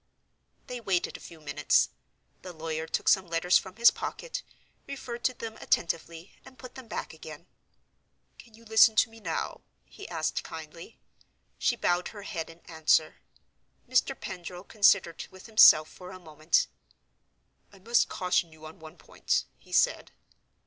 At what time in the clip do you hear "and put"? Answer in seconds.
6.43-6.73